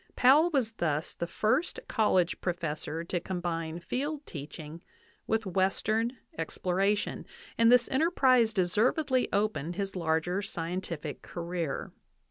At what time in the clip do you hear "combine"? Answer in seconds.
3.19-3.77